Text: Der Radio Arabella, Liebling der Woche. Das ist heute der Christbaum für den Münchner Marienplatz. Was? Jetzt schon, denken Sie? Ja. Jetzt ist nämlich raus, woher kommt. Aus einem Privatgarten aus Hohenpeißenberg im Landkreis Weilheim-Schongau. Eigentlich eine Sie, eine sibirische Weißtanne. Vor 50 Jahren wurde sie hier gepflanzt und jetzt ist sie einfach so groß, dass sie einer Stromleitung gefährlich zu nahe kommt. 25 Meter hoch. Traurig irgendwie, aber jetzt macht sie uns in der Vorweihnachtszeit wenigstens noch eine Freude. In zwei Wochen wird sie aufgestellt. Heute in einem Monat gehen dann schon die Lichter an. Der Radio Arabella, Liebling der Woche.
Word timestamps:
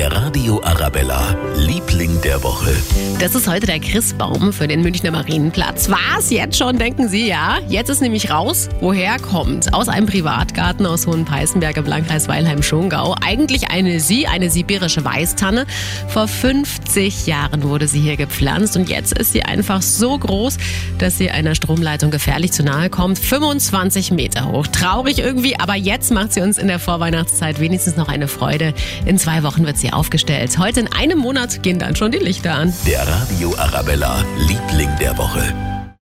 Der 0.00 0.10
Radio 0.12 0.62
Arabella, 0.64 1.36
Liebling 1.56 2.22
der 2.22 2.42
Woche. 2.42 2.74
Das 3.18 3.34
ist 3.34 3.46
heute 3.46 3.66
der 3.66 3.80
Christbaum 3.80 4.50
für 4.50 4.66
den 4.66 4.80
Münchner 4.80 5.10
Marienplatz. 5.10 5.90
Was? 5.90 6.30
Jetzt 6.30 6.56
schon, 6.56 6.78
denken 6.78 7.10
Sie? 7.10 7.28
Ja. 7.28 7.58
Jetzt 7.68 7.90
ist 7.90 8.00
nämlich 8.00 8.30
raus, 8.30 8.70
woher 8.80 9.18
kommt. 9.18 9.74
Aus 9.74 9.90
einem 9.90 10.06
Privatgarten 10.06 10.86
aus 10.86 11.06
Hohenpeißenberg 11.06 11.76
im 11.76 11.84
Landkreis 11.84 12.28
Weilheim-Schongau. 12.28 13.14
Eigentlich 13.22 13.70
eine 13.70 14.00
Sie, 14.00 14.26
eine 14.26 14.48
sibirische 14.48 15.04
Weißtanne. 15.04 15.66
Vor 16.08 16.28
50 16.28 17.26
Jahren 17.26 17.62
wurde 17.62 17.86
sie 17.86 18.00
hier 18.00 18.16
gepflanzt 18.16 18.78
und 18.78 18.88
jetzt 18.88 19.12
ist 19.12 19.34
sie 19.34 19.42
einfach 19.42 19.82
so 19.82 20.16
groß, 20.16 20.56
dass 20.96 21.18
sie 21.18 21.30
einer 21.30 21.54
Stromleitung 21.54 22.10
gefährlich 22.10 22.52
zu 22.52 22.62
nahe 22.62 22.88
kommt. 22.88 23.18
25 23.18 24.12
Meter 24.12 24.50
hoch. 24.50 24.66
Traurig 24.66 25.18
irgendwie, 25.18 25.60
aber 25.60 25.74
jetzt 25.74 26.10
macht 26.10 26.32
sie 26.32 26.40
uns 26.40 26.56
in 26.56 26.68
der 26.68 26.78
Vorweihnachtszeit 26.78 27.60
wenigstens 27.60 27.96
noch 27.96 28.08
eine 28.08 28.28
Freude. 28.28 28.72
In 29.04 29.18
zwei 29.18 29.42
Wochen 29.42 29.66
wird 29.66 29.76
sie 29.76 29.89
aufgestellt. 29.92 30.58
Heute 30.58 30.80
in 30.80 30.92
einem 30.92 31.18
Monat 31.18 31.62
gehen 31.62 31.78
dann 31.78 31.96
schon 31.96 32.10
die 32.10 32.18
Lichter 32.18 32.54
an. 32.54 32.72
Der 32.86 33.06
Radio 33.06 33.54
Arabella, 33.56 34.24
Liebling 34.46 34.90
der 35.00 35.16
Woche. 35.16 35.69